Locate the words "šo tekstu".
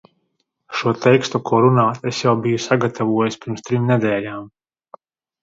0.77-1.41